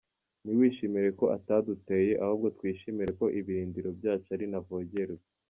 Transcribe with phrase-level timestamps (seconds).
[0.43, 5.25] Ntiwishimire ko ataduteye, ahubwo twishimire ko ibirindiro byacu ari ntavogerwa.”